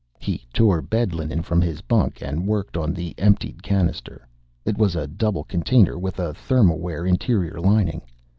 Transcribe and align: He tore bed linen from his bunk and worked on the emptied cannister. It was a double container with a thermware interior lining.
He 0.17 0.43
tore 0.51 0.81
bed 0.81 1.13
linen 1.13 1.43
from 1.43 1.61
his 1.61 1.81
bunk 1.81 2.23
and 2.23 2.47
worked 2.47 2.75
on 2.75 2.91
the 2.91 3.13
emptied 3.19 3.61
cannister. 3.61 4.27
It 4.65 4.75
was 4.75 4.95
a 4.95 5.05
double 5.05 5.43
container 5.43 5.95
with 5.99 6.17
a 6.17 6.33
thermware 6.33 7.07
interior 7.07 7.59
lining. 7.61 8.01